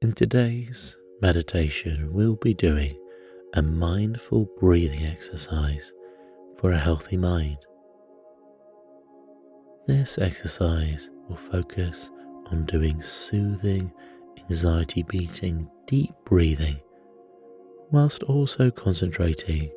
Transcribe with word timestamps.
In 0.00 0.12
today's 0.12 0.96
meditation, 1.20 2.12
we'll 2.12 2.36
be 2.36 2.54
doing 2.54 2.96
a 3.54 3.62
mindful 3.62 4.48
breathing 4.60 5.04
exercise 5.04 5.92
for 6.56 6.70
a 6.70 6.78
healthy 6.78 7.16
mind. 7.16 7.58
This 9.88 10.16
exercise 10.16 11.10
will 11.28 11.34
focus 11.34 12.10
on 12.46 12.64
doing 12.66 13.02
soothing, 13.02 13.92
anxiety 14.38 15.02
beating, 15.02 15.68
deep 15.88 16.14
breathing, 16.24 16.78
whilst 17.90 18.22
also 18.22 18.70
concentrating 18.70 19.68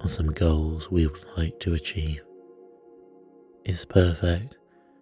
on 0.00 0.08
some 0.08 0.32
goals 0.32 0.90
we 0.90 1.06
would 1.06 1.26
like 1.36 1.60
to 1.60 1.74
achieve. 1.74 2.24
It's 3.66 3.84
perfect 3.84 4.56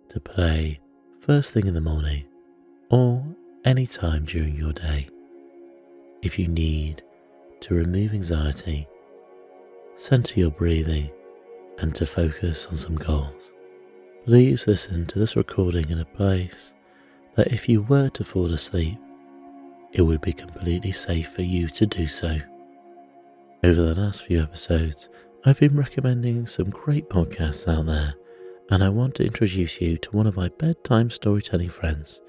to 0.08 0.18
play 0.18 0.80
first 1.20 1.52
thing 1.52 1.68
in 1.68 1.74
the 1.74 1.80
morning 1.80 2.24
or 2.90 3.24
any 3.64 3.86
time 3.86 4.24
during 4.26 4.54
your 4.54 4.72
day. 4.72 5.08
If 6.22 6.38
you 6.38 6.48
need 6.48 7.02
to 7.60 7.74
remove 7.74 8.12
anxiety, 8.12 8.86
center 9.96 10.38
your 10.38 10.50
breathing, 10.50 11.10
and 11.78 11.94
to 11.94 12.04
focus 12.04 12.66
on 12.66 12.76
some 12.76 12.94
goals. 12.94 13.52
Please 14.26 14.66
listen 14.66 15.06
to 15.06 15.18
this 15.18 15.34
recording 15.34 15.90
in 15.90 15.98
a 15.98 16.04
place 16.04 16.72
that 17.36 17.52
if 17.52 17.68
you 17.68 17.82
were 17.82 18.10
to 18.10 18.24
fall 18.24 18.52
asleep, 18.52 18.98
it 19.92 20.02
would 20.02 20.20
be 20.20 20.32
completely 20.32 20.92
safe 20.92 21.32
for 21.32 21.42
you 21.42 21.68
to 21.68 21.86
do 21.86 22.06
so. 22.06 22.38
Over 23.62 23.82
the 23.82 24.00
last 24.00 24.24
few 24.24 24.42
episodes, 24.42 25.08
I've 25.46 25.58
been 25.58 25.76
recommending 25.76 26.46
some 26.46 26.70
great 26.70 27.08
podcasts 27.08 27.66
out 27.66 27.86
there, 27.86 28.14
and 28.70 28.84
I 28.84 28.88
want 28.90 29.14
to 29.16 29.24
introduce 29.24 29.80
you 29.80 29.96
to 29.98 30.10
one 30.10 30.26
of 30.26 30.36
my 30.36 30.48
bedtime 30.58 31.10
storytelling 31.10 31.70
friends, 31.70 32.20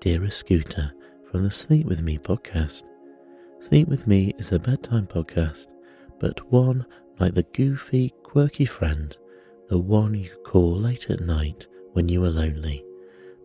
Dearest 0.00 0.38
Scooter 0.38 0.90
from 1.30 1.44
the 1.44 1.50
Sleep 1.50 1.86
With 1.86 2.00
Me 2.00 2.16
podcast. 2.16 2.84
Sleep 3.60 3.86
With 3.86 4.06
Me 4.06 4.32
is 4.38 4.50
a 4.50 4.58
bedtime 4.58 5.06
podcast, 5.06 5.66
but 6.18 6.50
one 6.50 6.86
like 7.18 7.34
the 7.34 7.42
goofy, 7.42 8.14
quirky 8.22 8.64
friend, 8.64 9.14
the 9.68 9.76
one 9.76 10.14
you 10.14 10.30
call 10.42 10.74
late 10.74 11.10
at 11.10 11.20
night 11.20 11.66
when 11.92 12.08
you 12.08 12.24
are 12.24 12.30
lonely, 12.30 12.82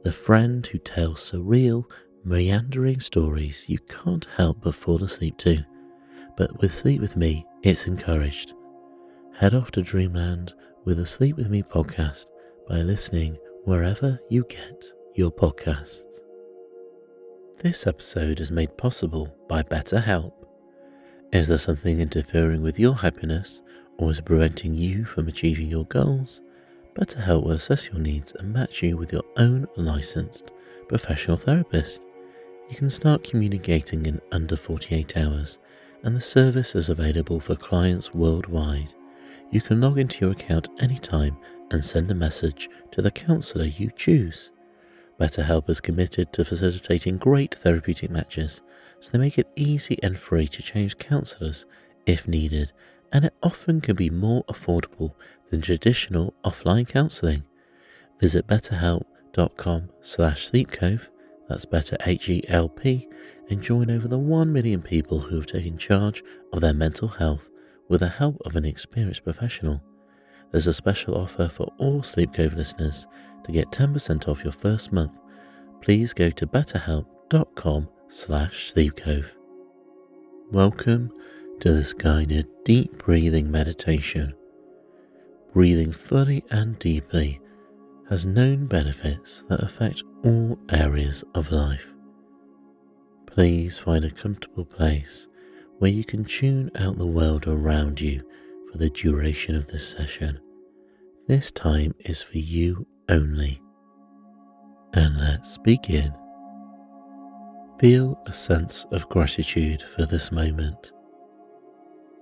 the 0.04 0.14
friend 0.14 0.66
who 0.68 0.78
tells 0.78 1.30
surreal, 1.30 1.84
meandering 2.24 3.02
stories 3.02 3.66
you 3.68 3.80
can't 3.80 4.26
help 4.38 4.62
but 4.62 4.76
fall 4.76 5.04
asleep 5.04 5.38
to. 5.40 5.58
But 6.38 6.62
with 6.62 6.74
Sleep 6.74 7.02
With 7.02 7.18
Me, 7.18 7.46
it's 7.64 7.86
encouraged. 7.86 8.54
Head 9.34 9.54
off 9.54 9.72
to 9.72 9.82
Dreamland 9.82 10.54
with 10.86 11.00
the 11.00 11.06
Sleep 11.06 11.36
With 11.36 11.50
Me 11.50 11.64
podcast 11.64 12.28
by 12.70 12.78
listening 12.78 13.38
wherever 13.66 14.18
you 14.30 14.46
get 14.48 14.86
your 15.16 15.32
podcasts. 15.34 16.25
This 17.60 17.88
episode 17.88 18.42
is 18.42 18.52
made 18.52 18.78
possible 18.78 19.34
by 19.48 19.64
BetterHelp. 19.64 20.34
Is 21.32 21.48
there 21.48 21.58
something 21.58 22.02
interfering 22.02 22.62
with 22.62 22.78
your 22.78 22.96
happiness 22.96 23.62
or 23.98 24.12
is 24.12 24.20
preventing 24.20 24.76
you 24.76 25.06
from 25.06 25.30
achieving 25.30 25.70
your 25.70 25.86
goals? 25.86 26.42
BetterHelp 26.96 27.44
will 27.44 27.54
assess 27.54 27.88
your 27.88 28.00
needs 28.00 28.34
and 28.38 28.54
match 28.54 28.84
you 28.84 28.98
with 28.98 29.14
your 29.14 29.24
own 29.38 29.68
licensed 29.78 30.52
professional 30.90 31.38
therapist. 31.38 32.02
You 32.70 32.76
can 32.76 32.90
start 32.90 33.24
communicating 33.24 34.06
in 34.06 34.20
under 34.34 34.58
48 34.58 35.16
hours, 35.16 35.58
and 36.04 36.14
the 36.14 36.22
service 36.22 36.76
is 36.76 36.90
available 36.90 37.40
for 37.40 37.56
clients 37.56 38.14
worldwide. 38.14 38.94
You 39.50 39.62
can 39.62 39.80
log 39.80 39.98
into 39.98 40.26
your 40.26 40.34
account 40.34 40.68
anytime 40.80 41.38
and 41.72 41.84
send 41.84 42.12
a 42.12 42.16
message 42.16 42.70
to 42.92 43.02
the 43.02 43.12
counselor 43.12 43.66
you 43.66 43.92
choose. 43.96 44.52
BetterHelp 45.20 45.70
is 45.70 45.80
committed 45.80 46.34
to 46.34 46.44
facilitating 46.44 47.18
great 47.18 47.56
therapeutic 47.56 48.10
matches, 48.10 48.62
so 49.00 49.12
they 49.12 49.18
make 49.18 49.38
it 49.38 49.50
easy 49.56 49.98
and 50.04 50.20
free 50.20 50.48
to 50.48 50.62
change 50.62 50.98
counsellors 50.98 51.66
if 52.06 52.28
needed, 52.28 52.72
and 53.12 53.26
it 53.26 53.34
often 53.42 53.80
can 53.82 53.96
be 53.96 54.10
more 54.10 54.44
affordable 54.46 55.14
than 55.50 55.62
traditional 55.62 56.34
offline 56.44 56.88
counselling. 56.88 57.44
Visit 58.20 58.48
betterhelp.com 58.48 59.90
slash 60.02 60.52
sleepcove, 60.52 61.08
that's 61.48 61.66
better 61.66 61.98
H-E-L-P, 62.06 63.08
and 63.50 63.62
join 63.62 63.92
over 63.92 64.08
the 64.08 64.20
1 64.20 64.52
million 64.52 64.82
people 64.82 65.20
who 65.20 65.36
have 65.36 65.46
taken 65.46 65.78
charge 65.78 66.24
of 66.52 66.62
their 66.62 66.74
mental 66.74 67.08
health 67.08 67.50
with 67.88 68.00
the 68.02 68.10
help 68.10 68.42
of 68.46 68.56
an 68.56 68.66
experienced 68.66 69.24
professional. 69.24 69.82
There's 70.52 70.68
a 70.68 70.74
special 70.74 71.18
offer 71.18 71.48
for 71.48 71.72
all 71.78 72.02
Sleepcove 72.02 72.56
listeners 72.56 73.08
to 73.46 73.52
get 73.52 73.72
10% 73.72 74.28
off 74.28 74.44
your 74.44 74.54
first 74.54 74.92
month, 74.92 75.18
please 75.82 76.14
go 76.14 76.30
to 76.32 76.48
betterhelp.com 76.48 77.90
slash 78.10 78.74
sleepcove. 78.74 79.32
Welcome 80.52 81.12
to 81.60 81.72
this 81.72 81.94
guided 81.94 82.48
deep 82.64 82.98
breathing 82.98 83.52
meditation. 83.52 84.34
Breathing 85.54 85.92
fully 85.92 86.44
and 86.50 86.78
deeply 86.80 87.40
has 88.10 88.26
known 88.26 88.66
benefits 88.68 89.44
that 89.50 89.64
affect 89.64 90.04
all 90.24 90.58
areas 90.70 91.24
of 91.34 91.52
life. 91.52 91.88
Please 93.28 93.78
find 93.78 94.06
a 94.06 94.12
comfortable 94.12 94.66
place 94.66 95.28
where 95.80 95.92
you 95.92 96.04
can 96.04 96.24
tune 96.24 96.72
out 96.76 96.98
the 96.98 97.06
world 97.06 97.48
around 97.48 98.00
you 98.00 98.24
for 98.76 98.80
the 98.80 98.90
duration 98.90 99.56
of 99.56 99.68
this 99.68 99.88
session. 99.88 100.38
This 101.30 101.50
time 101.50 101.96
is 102.00 102.22
for 102.22 102.38
you 102.38 102.86
only. 103.08 103.62
And 104.94 105.18
let's 105.18 105.58
begin. 105.60 106.14
Feel 107.80 108.22
a 108.26 108.34
sense 108.34 108.86
of 108.92 109.08
gratitude 109.08 109.82
for 109.82 110.06
this 110.06 110.30
moment. 110.30 110.92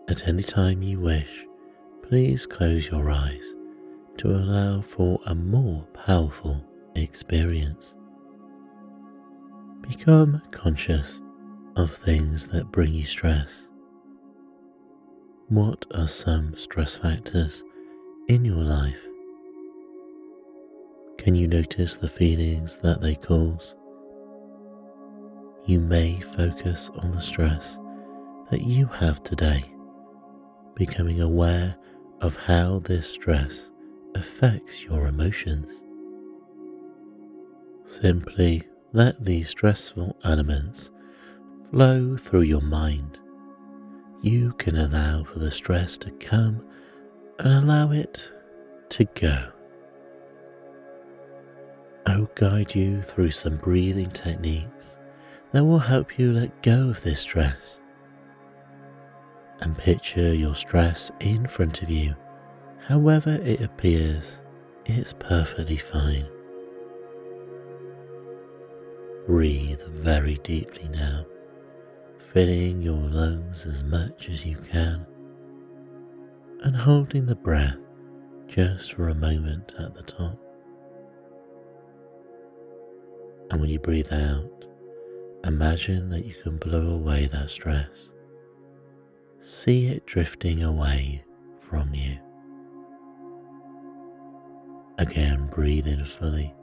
At 0.08 0.28
any 0.28 0.44
time 0.44 0.84
you 0.84 1.00
wish, 1.00 1.44
please 2.04 2.46
close 2.46 2.88
your 2.88 3.10
eyes 3.10 3.56
to 4.20 4.28
allow 4.30 4.82
for 4.82 5.20
a 5.26 5.34
more 5.34 5.88
powerful 6.06 6.64
experience. 6.94 7.96
Become 9.82 10.40
conscious 10.52 11.20
of 11.76 11.96
things 11.96 12.46
that 12.50 12.72
bring 12.72 12.94
you 12.94 13.06
stress. 13.06 13.70
What 15.54 15.86
are 15.94 16.08
some 16.08 16.56
stress 16.56 16.96
factors 16.96 17.64
in 18.28 18.44
your 18.44 18.64
life? 18.64 19.08
Can 21.20 21.36
you 21.36 21.48
notice 21.48 21.96
the 21.96 22.08
feelings 22.08 22.78
that 22.78 23.02
they 23.02 23.14
cause? 23.14 23.76
You 25.68 25.78
may 25.78 26.20
focus 26.22 26.90
on 26.96 27.12
the 27.12 27.22
stress 27.22 27.78
that 28.50 28.64
you 28.64 28.88
have 28.88 29.22
today, 29.22 29.72
becoming 30.74 31.22
aware 31.22 31.76
of 32.20 32.36
how 32.36 32.80
this 32.80 33.08
stress 33.08 33.70
affects 34.16 34.82
your 34.82 35.06
emotions. 35.06 35.70
Simply 37.86 38.64
let 38.92 39.24
these 39.24 39.50
stressful 39.50 40.18
elements 40.24 40.90
flow 41.70 42.18
through 42.18 42.42
your 42.42 42.62
mind. 42.62 43.20
You 44.24 44.54
can 44.54 44.78
allow 44.78 45.26
for 45.26 45.40
the 45.40 45.52
stress 45.52 45.98
to 45.98 46.10
come 46.12 46.66
and 47.40 47.52
allow 47.52 47.92
it 47.92 48.32
to 48.92 49.04
go. 49.04 49.52
I'll 52.06 52.30
guide 52.34 52.74
you 52.74 53.02
through 53.02 53.32
some 53.32 53.58
breathing 53.58 54.12
techniques 54.12 54.98
that 55.52 55.66
will 55.66 55.80
help 55.80 56.18
you 56.18 56.32
let 56.32 56.64
go 56.64 56.92
of 56.92 57.04
this 57.04 57.20
stress. 57.20 57.80
And 59.60 59.78
picture 59.78 60.34
your 60.34 60.56
stress 60.56 61.12
in 61.20 61.46
front 61.46 61.82
of 61.82 61.90
you. 61.90 62.16
However 62.88 63.40
it 63.44 63.60
appears, 63.60 64.40
it's 64.86 65.12
perfectly 65.12 65.76
fine. 65.76 66.28
Breathe 69.28 69.82
very 69.88 70.36
deeply 70.44 70.88
now, 70.88 71.26
filling 72.34 72.82
your 72.82 72.96
lungs 72.96 73.64
as 73.68 73.84
much 73.84 74.28
as 74.28 74.44
you 74.44 74.56
can, 74.56 75.06
and 76.64 76.76
holding 76.76 77.28
the 77.28 77.36
breath 77.36 77.78
just 78.48 78.94
for 78.94 79.10
a 79.10 79.14
moment 79.14 79.72
at 79.78 79.94
the 79.94 80.02
top. 80.02 80.36
And 83.52 83.62
when 83.62 83.70
you 83.70 83.78
breathe 83.78 84.12
out, 84.12 84.66
imagine 85.44 86.10
that 86.10 86.26
you 86.26 86.34
can 86.42 86.58
blow 86.58 86.96
away 86.96 87.28
that 87.28 87.52
stress. 87.52 88.10
See 89.42 89.86
it 89.86 90.08
drifting 90.08 90.64
away 90.64 91.24
from 91.60 91.94
you. 91.94 92.18
Again, 94.98 95.46
breathe 95.54 95.86
in 95.86 96.04
fully. 96.04 96.56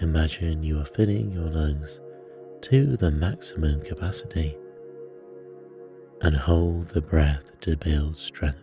Imagine 0.00 0.62
you 0.62 0.80
are 0.80 0.84
filling 0.84 1.32
your 1.32 1.48
lungs 1.48 1.98
to 2.62 2.96
the 2.96 3.10
maximum 3.10 3.80
capacity 3.82 4.56
and 6.20 6.36
hold 6.36 6.88
the 6.88 7.00
breath 7.02 7.50
to 7.60 7.76
build 7.76 8.16
strength. 8.16 8.62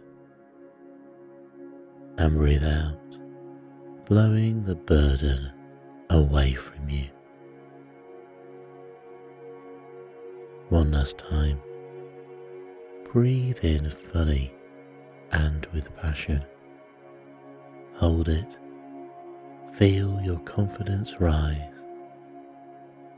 And 2.18 2.38
breathe 2.38 2.64
out, 2.64 2.98
blowing 4.06 4.64
the 4.64 4.76
burden 4.76 5.52
away 6.10 6.54
from 6.54 6.90
you. 6.90 7.10
One 10.70 10.92
last 10.92 11.18
time. 11.18 11.60
Breathe 13.12 13.60
in 13.66 13.90
fully 13.90 14.54
and 15.32 15.66
with 15.74 15.94
passion. 15.98 16.46
Hold 17.96 18.30
it. 18.30 18.58
Feel 19.74 20.22
your 20.22 20.40
confidence 20.40 21.20
rise 21.20 21.79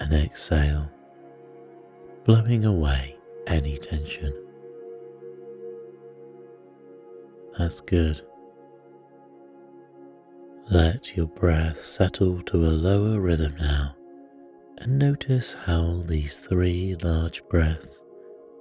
and 0.01 0.13
exhale, 0.13 0.91
blowing 2.25 2.65
away 2.65 3.15
any 3.45 3.77
tension. 3.77 4.33
That's 7.57 7.81
good. 7.81 8.21
Let 10.71 11.15
your 11.15 11.27
breath 11.27 11.85
settle 11.85 12.41
to 12.43 12.65
a 12.65 12.73
lower 12.73 13.19
rhythm 13.19 13.55
now 13.59 13.95
and 14.79 14.97
notice 14.97 15.53
how 15.53 16.01
these 16.07 16.35
three 16.39 16.95
large 17.03 17.43
breaths 17.47 17.99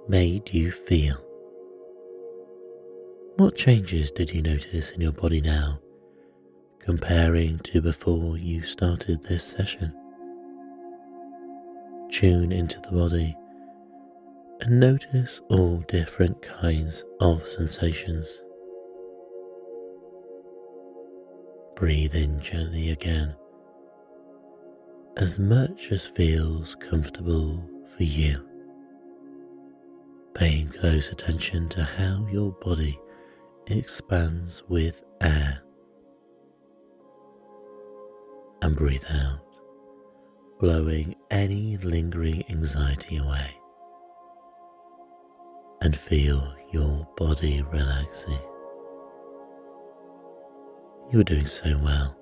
made 0.07 0.53
you 0.53 0.69
feel. 0.71 1.15
What 3.37 3.55
changes 3.55 4.11
did 4.11 4.29
you 4.31 4.43
notice 4.43 4.91
in 4.91 5.01
your 5.01 5.13
body 5.13 5.41
now 5.41 5.79
comparing 6.79 7.57
to 7.59 7.81
before 7.81 8.37
you 8.37 8.61
started 8.63 9.23
this 9.23 9.43
session? 9.43 10.00
Tune 12.11 12.51
into 12.51 12.79
the 12.81 12.91
body 12.91 13.37
and 14.59 14.79
notice 14.79 15.41
all 15.49 15.77
different 15.87 16.41
kinds 16.41 17.03
of 17.19 17.47
sensations. 17.47 18.27
Breathe 21.75 22.13
in 22.13 22.39
gently 22.39 22.91
again 22.91 23.35
as 25.17 25.39
much 25.39 25.91
as 25.91 26.05
feels 26.05 26.75
comfortable 26.75 27.63
for 27.95 28.03
you. 28.03 28.47
Paying 30.33 30.69
close 30.69 31.09
attention 31.09 31.69
to 31.69 31.83
how 31.83 32.27
your 32.31 32.51
body 32.61 32.99
expands 33.67 34.63
with 34.67 35.03
air. 35.21 35.61
And 38.61 38.75
breathe 38.75 39.03
out, 39.09 39.39
blowing 40.59 41.15
any 41.31 41.77
lingering 41.77 42.43
anxiety 42.49 43.15
away. 43.15 43.55
And 45.81 45.95
feel 45.95 46.53
your 46.71 47.07
body 47.17 47.63
relaxing. 47.71 48.37
You're 51.11 51.23
doing 51.23 51.45
so 51.45 51.79
well. 51.81 52.15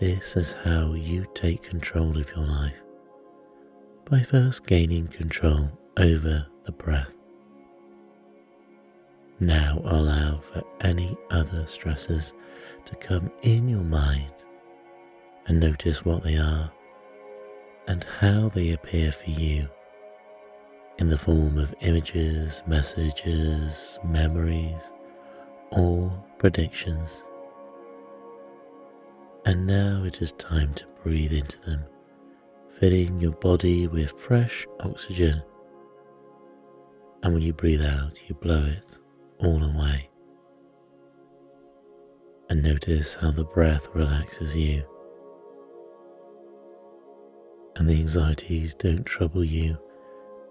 This 0.00 0.36
is 0.36 0.54
how 0.64 0.94
you 0.94 1.26
take 1.34 1.62
control 1.62 2.18
of 2.18 2.30
your 2.34 2.44
life 2.44 2.74
by 4.10 4.20
first 4.22 4.66
gaining 4.66 5.06
control 5.06 5.70
over 5.96 6.46
the 6.64 6.72
breath. 6.72 7.12
Now 9.38 9.80
allow 9.84 10.38
for 10.38 10.62
any 10.80 11.16
other 11.30 11.66
stresses 11.66 12.32
to 12.86 12.96
come 12.96 13.30
in 13.42 13.68
your 13.68 13.84
mind 13.84 14.32
and 15.46 15.60
notice 15.60 16.04
what 16.04 16.22
they 16.22 16.36
are 16.36 16.70
and 17.86 18.04
how 18.20 18.48
they 18.48 18.72
appear 18.72 19.10
for 19.12 19.30
you 19.30 19.68
in 20.98 21.08
the 21.08 21.18
form 21.18 21.56
of 21.56 21.74
images, 21.80 22.62
messages, 22.66 23.98
memories, 24.04 24.90
or 25.70 26.12
predictions. 26.38 27.22
And 29.46 29.66
now 29.66 30.04
it 30.04 30.20
is 30.20 30.32
time 30.32 30.74
to 30.74 30.84
breathe 31.02 31.32
into 31.32 31.58
them, 31.62 31.84
filling 32.78 33.18
your 33.20 33.32
body 33.32 33.86
with 33.86 34.10
fresh 34.12 34.66
oxygen. 34.80 35.42
And 37.22 37.32
when 37.32 37.42
you 37.42 37.54
breathe 37.54 37.82
out, 37.82 38.20
you 38.28 38.34
blow 38.34 38.64
it 38.64 38.98
all 39.38 39.62
away. 39.62 40.10
And 42.50 42.62
notice 42.62 43.14
how 43.14 43.30
the 43.30 43.44
breath 43.44 43.88
relaxes 43.94 44.54
you. 44.54 44.84
And 47.80 47.88
the 47.88 47.98
anxieties 47.98 48.74
don't 48.74 49.06
trouble 49.06 49.42
you 49.42 49.78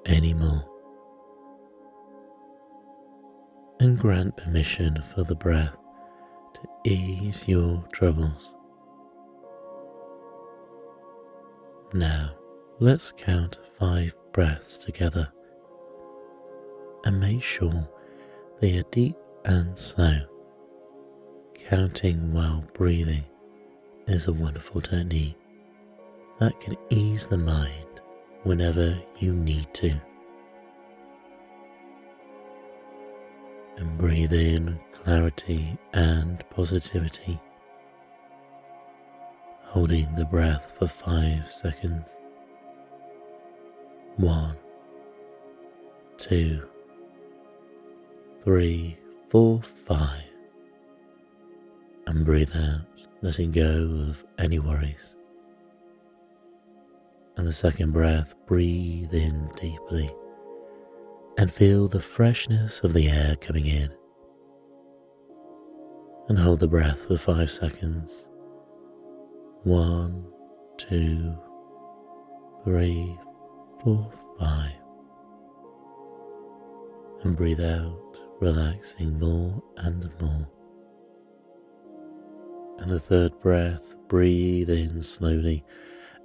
anymore. 0.07 0.65
And 3.79 3.99
grant 3.99 4.35
permission 4.35 4.99
for 5.03 5.23
the 5.23 5.35
breath 5.35 5.77
to 6.55 6.89
ease 6.89 7.47
your 7.47 7.83
troubles. 7.91 8.51
Now, 11.93 12.31
let's 12.79 13.11
count 13.11 13.59
five 13.77 14.15
breaths 14.33 14.79
together 14.79 15.31
and 17.05 17.19
make 17.19 17.43
sure 17.43 17.87
they 18.59 18.79
are 18.79 18.89
deep 18.89 19.17
and 19.45 19.77
slow. 19.77 20.21
Counting 21.53 22.33
while 22.33 22.63
breathing 22.73 23.25
is 24.07 24.25
a 24.25 24.33
wonderful 24.33 24.81
technique 24.81 25.38
that 26.39 26.59
can 26.59 26.75
ease 26.89 27.27
the 27.27 27.37
mind 27.37 28.01
whenever 28.43 29.01
you 29.17 29.33
need 29.33 29.73
to. 29.75 29.93
And 33.77 33.97
breathe 33.97 34.33
in 34.33 34.79
clarity 35.03 35.77
and 35.93 36.43
positivity 36.49 37.39
holding 39.69 40.13
the 40.15 40.25
breath 40.25 40.73
for 40.79 40.87
five 40.87 41.49
seconds. 41.51 42.09
One, 44.17 44.57
two, 46.17 46.67
three, 48.43 48.97
four, 49.29 49.61
five. 49.61 50.23
And 52.07 52.25
breathe 52.25 52.55
out, 52.55 52.81
letting 53.21 53.51
go 53.51 54.07
of 54.09 54.25
any 54.39 54.57
worries. 54.57 55.15
And 57.39 57.47
the 57.47 57.53
second 57.53 57.93
breath, 57.93 58.35
breathe 58.47 59.13
in 59.13 59.49
deeply 59.55 60.13
and 61.37 61.49
feel 61.49 61.87
the 61.87 62.01
freshness 62.01 62.81
of 62.81 62.91
the 62.91 63.07
air 63.07 63.37
coming 63.37 63.65
in. 63.65 63.89
And 66.27 66.37
hold 66.37 66.59
the 66.59 66.67
breath 66.67 66.99
for 67.07 67.15
five 67.15 67.49
seconds. 67.49 68.11
One, 69.63 70.25
two, 70.77 71.33
three, 72.65 73.17
four, 73.85 74.11
five. 74.37 74.73
And 77.23 77.37
breathe 77.37 77.61
out, 77.61 78.17
relaxing 78.41 79.17
more 79.17 79.63
and 79.77 80.11
more. 80.19 80.49
And 82.79 82.91
the 82.91 82.99
third 82.99 83.39
breath, 83.39 83.95
breathe 84.09 84.69
in 84.69 85.01
slowly 85.01 85.63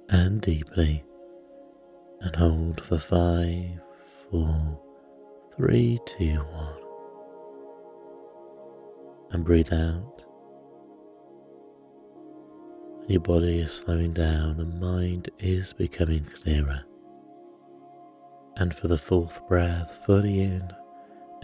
and 0.09 0.41
deeply 0.41 1.03
and 2.21 2.35
hold 2.35 2.81
for 2.81 2.97
five, 2.97 3.79
four, 4.29 4.79
three, 5.55 5.99
two, 6.05 6.37
one. 6.37 6.79
And 9.31 9.43
breathe 9.43 9.73
out 9.73 10.15
And 13.05 13.11
your 13.11 13.21
body 13.21 13.59
is 13.59 13.71
slowing 13.71 14.13
down 14.13 14.59
and 14.59 14.79
mind 14.79 15.29
is 15.37 15.73
becoming 15.73 16.25
clearer. 16.41 16.81
And 18.55 18.73
for 18.73 18.87
the 18.87 18.97
fourth 18.97 19.47
breath, 19.47 19.99
fully 20.07 20.41
in 20.41 20.73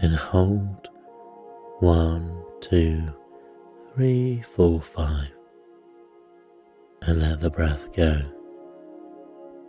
and 0.00 0.16
hold. 0.16 0.88
One, 1.78 2.42
two, 2.60 3.14
three, 3.94 4.42
four, 4.56 4.82
five. 4.82 5.30
And 7.02 7.20
let 7.20 7.38
the 7.38 7.50
breath 7.50 7.94
go, 7.94 8.22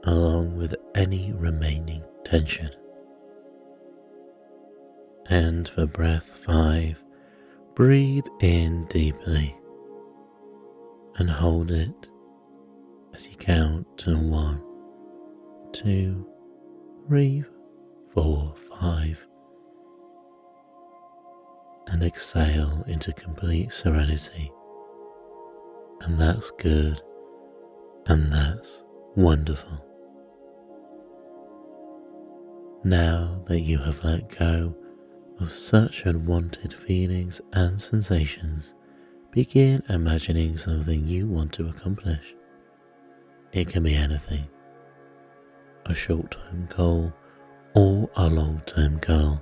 along 0.03 0.55
with 0.57 0.75
any 0.95 1.31
remaining 1.33 2.03
tension. 2.25 2.69
And 5.27 5.67
for 5.67 5.85
breath 5.85 6.25
five, 6.25 7.01
breathe 7.75 8.25
in 8.41 8.85
deeply 8.85 9.55
and 11.15 11.29
hold 11.29 11.71
it 11.71 12.07
as 13.13 13.27
you 13.27 13.35
count 13.35 13.85
to 13.99 14.15
one, 14.17 14.61
two, 15.71 16.27
three, 17.07 17.43
four, 18.13 18.53
five, 18.79 19.25
and 21.87 22.03
exhale 22.03 22.83
into 22.87 23.13
complete 23.13 23.71
serenity. 23.71 24.51
And 26.01 26.19
that's 26.19 26.51
good, 26.59 27.01
and 28.07 28.31
that's 28.33 28.83
wonderful. 29.15 29.92
Now 32.83 33.41
that 33.45 33.61
you 33.61 33.77
have 33.79 34.03
let 34.03 34.37
go 34.37 34.75
of 35.39 35.51
such 35.51 36.05
unwanted 36.05 36.73
feelings 36.73 37.41
and 37.53 37.79
sensations, 37.79 38.73
Begin 39.33 39.81
imagining 39.89 40.57
something 40.57 41.07
you 41.07 41.27
want 41.27 41.53
to 41.53 41.67
accomplish. 41.67 42.35
It 43.51 43.67
can 43.67 43.81
be 43.81 43.95
anything 43.95 44.47
a 45.87 45.93
short 45.95 46.37
term 46.37 46.69
goal 46.77 47.11
or 47.73 48.07
a 48.15 48.29
long 48.29 48.61
term 48.67 48.99
goal. 48.99 49.41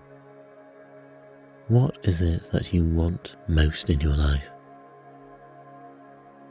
What 1.67 1.97
is 2.03 2.21
it 2.21 2.49
that 2.53 2.71
you 2.71 2.85
want 2.85 3.35
most 3.49 3.89
in 3.89 3.99
your 3.99 4.15
life? 4.15 4.49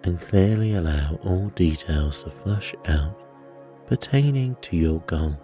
And 0.04 0.20
clearly 0.20 0.75
allow 0.75 1.18
all 1.23 1.49
details 1.54 2.23
to 2.25 2.30
flush 2.30 2.75
out 2.88 3.18
pertaining 3.87 4.54
to 4.61 4.76
your 4.76 5.00
goal. 5.06 5.35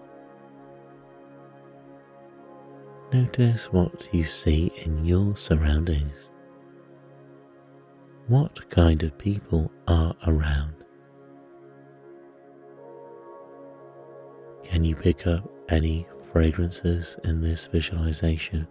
Notice 3.12 3.72
what 3.72 4.08
you 4.12 4.25
see 4.25 4.72
in 4.84 5.04
your 5.04 5.36
surroundings. 5.36 6.28
What 8.26 8.68
kind 8.68 9.04
of 9.04 9.16
people 9.16 9.70
are 9.86 10.12
around? 10.26 10.75
Can 14.64 14.84
you 14.84 14.96
pick 14.96 15.25
up 15.28 15.48
any 15.68 16.04
fragrances 16.32 17.16
in 17.22 17.40
this 17.40 17.66
visualization? 17.66 18.66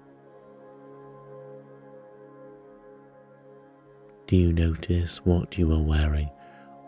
Do 4.27 4.35
you 4.35 4.51
notice 4.51 5.19
what 5.23 5.57
you 5.57 5.71
are 5.71 5.81
wearing 5.81 6.29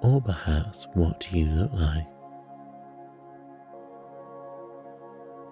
or 0.02 0.22
perhaps 0.22 0.86
what 0.96 1.32
you 1.32 1.46
look 1.46 1.72
like? 1.72 2.08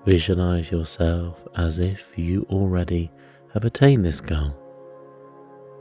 Visualize 0.05 0.69
yourself 0.69 1.41
as 1.57 1.79
if 1.79 2.13
you 2.15 2.45
already 2.51 3.11
have 3.53 3.65
attained 3.65 4.05
this 4.05 4.21
goal 4.21 4.55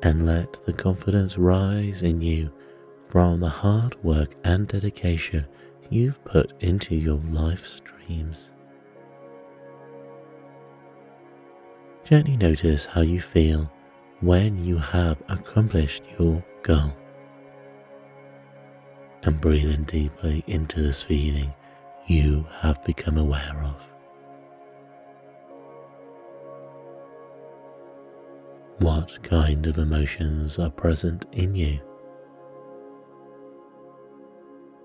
and 0.02 0.24
let 0.24 0.64
the 0.64 0.72
confidence 0.72 1.36
rise 1.36 2.00
in 2.00 2.22
you 2.22 2.50
from 3.06 3.40
the 3.40 3.48
hard 3.50 4.02
work 4.02 4.34
and 4.42 4.66
dedication 4.66 5.46
you've 5.90 6.24
put 6.24 6.54
into 6.60 6.94
your 6.94 7.20
life's 7.30 7.80
dreams. 7.80 8.50
Gently 12.04 12.38
notice 12.38 12.86
how 12.86 13.02
you 13.02 13.20
feel 13.20 13.70
when 14.20 14.64
you 14.64 14.78
have 14.78 15.22
accomplished 15.28 16.02
your 16.18 16.42
goal. 16.62 16.96
And 19.22 19.38
breathe 19.38 19.70
in 19.70 19.84
deeply 19.84 20.44
into 20.46 20.80
this 20.80 21.02
feeling 21.02 21.52
you 22.06 22.46
have 22.60 22.82
become 22.84 23.18
aware 23.18 23.62
of. 23.62 23.93
What 28.78 29.22
kind 29.22 29.66
of 29.66 29.78
emotions 29.78 30.58
are 30.58 30.70
present 30.70 31.26
in 31.32 31.54
you? 31.54 31.80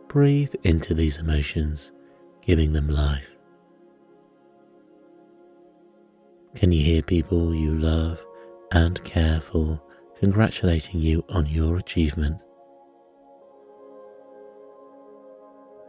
Breathe 0.07 0.53
into 0.63 0.93
these 0.93 1.17
emotions, 1.17 1.91
giving 2.41 2.71
them 2.73 2.87
life. 2.87 3.29
Can 6.55 6.71
you 6.71 6.83
hear 6.83 7.01
people 7.01 7.53
you 7.53 7.77
love 7.77 8.23
and 8.71 9.03
care 9.03 9.41
for 9.41 9.81
congratulating 10.19 10.99
you 10.99 11.25
on 11.29 11.47
your 11.47 11.77
achievement? 11.77 12.39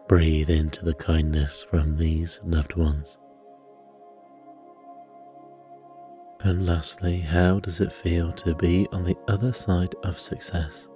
Breathe 0.09 0.51
into 0.51 0.85
the 0.85 0.95
kindness 0.95 1.65
from 1.69 1.97
these 1.97 2.41
loved 2.45 2.77
ones. 2.77 3.17
And 6.43 6.67
lastly, 6.67 7.19
how 7.19 7.61
does 7.61 7.81
it 7.81 7.93
feel 7.93 8.33
to 8.33 8.55
be 8.55 8.87
on 8.93 9.05
the 9.05 9.17
other 9.29 9.53
side 9.53 9.95
of 10.03 10.19
success? 10.19 10.89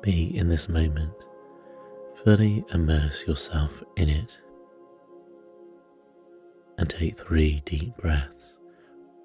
Be 0.00 0.34
in 0.36 0.48
this 0.48 0.70
moment, 0.70 1.12
fully 2.24 2.64
immerse 2.72 3.26
yourself 3.26 3.82
in 3.96 4.08
it 4.08 4.38
and 6.78 6.88
take 6.88 7.18
three 7.18 7.62
deep 7.66 7.94
breaths 7.98 8.56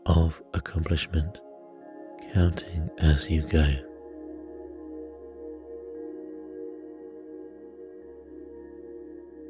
of 0.05 0.41
accomplishment, 0.53 1.39
counting 2.33 2.89
as 2.97 3.29
you 3.29 3.43
go. 3.43 3.65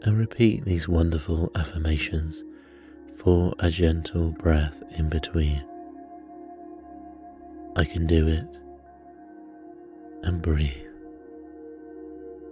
And 0.03 0.17
repeat 0.17 0.65
these 0.65 0.87
wonderful 0.87 1.51
affirmations 1.55 2.43
for 3.19 3.53
a 3.59 3.69
gentle 3.69 4.31
breath 4.31 4.81
in 4.91 5.09
between. 5.09 5.61
I 7.75 7.83
can 7.83 8.07
do 8.07 8.25
it 8.27 8.47
and 10.23 10.41
breathe. 10.41 10.87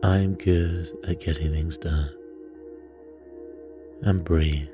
I 0.03 0.17
am 0.17 0.35
good 0.35 0.89
at 1.07 1.21
getting 1.21 1.51
things 1.51 1.77
done 1.77 2.09
and 4.01 4.23
breathe. 4.23 4.67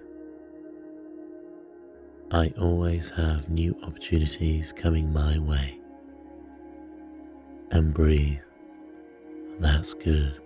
I 2.31 2.51
always 2.59 3.12
have 3.12 3.50
new 3.50 3.77
opportunities 3.83 4.73
coming 4.73 5.13
my 5.13 5.38
way. 5.38 5.79
And 7.69 7.93
breathe. 7.93 8.39
That's 9.59 9.93
good. 9.93 10.41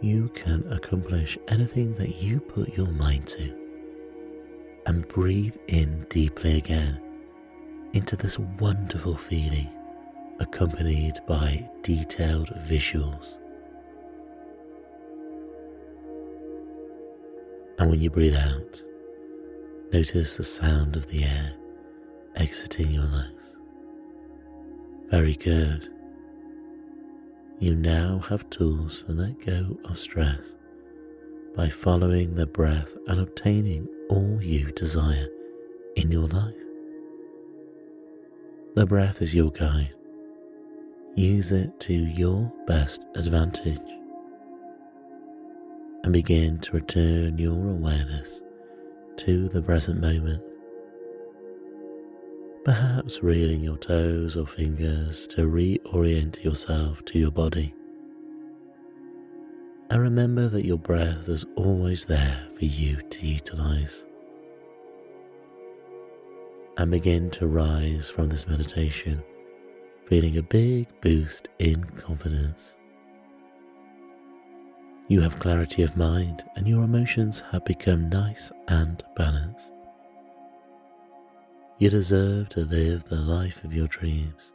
You 0.00 0.28
can 0.34 0.64
accomplish 0.72 1.36
anything 1.48 1.94
that 1.94 2.22
you 2.22 2.38
put 2.38 2.76
your 2.76 2.88
mind 2.88 3.26
to. 3.28 3.65
And 4.86 5.06
breathe 5.08 5.56
in 5.68 6.06
deeply 6.10 6.56
again 6.56 7.00
into 7.92 8.16
this 8.16 8.38
wonderful 8.38 9.16
feeling 9.16 9.68
accompanied 10.38 11.18
by 11.26 11.68
detailed 11.82 12.48
visuals. 12.68 13.36
And 17.78 17.90
when 17.90 18.00
you 18.00 18.10
breathe 18.10 18.36
out, 18.36 18.82
Notice 19.92 20.36
the 20.36 20.44
sound 20.44 20.96
of 20.96 21.06
the 21.06 21.22
air 21.22 21.54
exiting 22.34 22.90
your 22.90 23.04
lungs. 23.04 23.56
Very 25.08 25.34
good. 25.34 25.88
You 27.60 27.76
now 27.76 28.18
have 28.28 28.50
tools 28.50 29.04
to 29.04 29.12
let 29.12 29.46
go 29.46 29.78
of 29.84 29.98
stress 29.98 30.40
by 31.54 31.68
following 31.68 32.34
the 32.34 32.46
breath 32.46 32.94
and 33.06 33.20
obtaining 33.20 33.88
all 34.08 34.38
you 34.40 34.72
desire 34.72 35.28
in 35.96 36.10
your 36.10 36.28
life. 36.28 36.54
The 38.74 38.86
breath 38.86 39.22
is 39.22 39.34
your 39.34 39.50
guide. 39.50 39.94
Use 41.14 41.50
it 41.50 41.80
to 41.80 41.94
your 41.94 42.52
best 42.66 43.02
advantage 43.14 43.80
and 46.04 46.12
begin 46.12 46.58
to 46.60 46.72
return 46.72 47.38
your 47.38 47.70
awareness 47.70 48.42
to 49.16 49.48
the 49.48 49.62
present 49.62 50.00
moment. 50.00 50.42
Perhaps 52.64 53.22
reeling 53.22 53.62
your 53.62 53.78
toes 53.78 54.36
or 54.36 54.46
fingers 54.46 55.26
to 55.28 55.42
reorient 55.42 56.44
yourself 56.44 57.04
to 57.06 57.18
your 57.18 57.30
body. 57.30 57.74
And 59.88 60.00
remember 60.00 60.48
that 60.48 60.64
your 60.64 60.78
breath 60.78 61.28
is 61.28 61.46
always 61.56 62.04
there 62.04 62.46
for 62.58 62.64
you 62.64 63.02
to 63.02 63.26
utilize. 63.26 64.04
And 66.76 66.90
begin 66.90 67.30
to 67.30 67.46
rise 67.46 68.08
from 68.08 68.28
this 68.28 68.46
meditation, 68.46 69.22
feeling 70.04 70.36
a 70.36 70.42
big 70.42 70.88
boost 71.00 71.48
in 71.58 71.84
confidence 71.84 72.76
you 75.08 75.20
have 75.20 75.38
clarity 75.38 75.82
of 75.82 75.96
mind 75.96 76.42
and 76.56 76.66
your 76.66 76.82
emotions 76.82 77.42
have 77.52 77.64
become 77.64 78.08
nice 78.08 78.50
and 78.66 79.04
balanced. 79.14 79.72
You 81.78 81.90
deserve 81.90 82.48
to 82.50 82.64
live 82.64 83.04
the 83.04 83.20
life 83.20 83.62
of 83.62 83.72
your 83.72 83.86
dreams. 83.86 84.52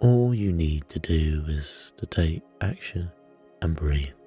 All 0.00 0.34
you 0.34 0.52
need 0.52 0.88
to 0.90 0.98
do 0.98 1.44
is 1.48 1.94
to 1.96 2.04
take 2.04 2.42
action 2.60 3.10
and 3.62 3.74
breathe. 3.74 4.17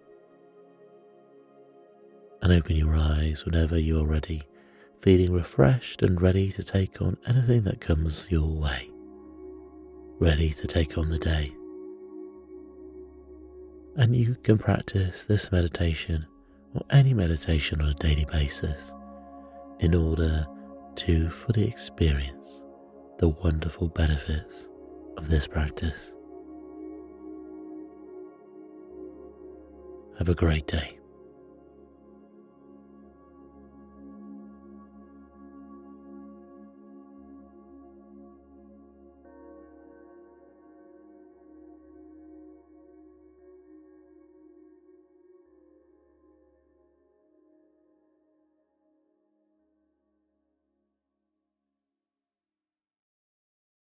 And 2.41 2.51
open 2.51 2.75
your 2.75 2.95
eyes 2.95 3.45
whenever 3.45 3.77
you 3.77 3.99
are 4.01 4.05
ready, 4.05 4.41
feeling 4.99 5.31
refreshed 5.31 6.01
and 6.01 6.21
ready 6.21 6.51
to 6.51 6.63
take 6.63 7.01
on 7.01 7.17
anything 7.27 7.63
that 7.63 7.81
comes 7.81 8.25
your 8.29 8.49
way. 8.49 8.89
Ready 10.19 10.49
to 10.51 10.67
take 10.67 10.97
on 10.97 11.09
the 11.09 11.19
day 11.19 11.53
and 13.95 14.15
you 14.15 14.35
can 14.43 14.57
practice 14.57 15.23
this 15.23 15.51
meditation 15.51 16.25
or 16.73 16.83
any 16.89 17.13
meditation 17.13 17.81
on 17.81 17.89
a 17.89 17.93
daily 17.95 18.25
basis 18.31 18.91
in 19.79 19.93
order 19.93 20.47
to 20.95 21.29
fully 21.29 21.67
experience 21.67 22.61
the 23.19 23.27
wonderful 23.27 23.89
benefits 23.89 24.65
of 25.17 25.29
this 25.29 25.47
practice. 25.47 26.11
Have 30.17 30.29
a 30.29 30.35
great 30.35 30.67
day. 30.67 31.00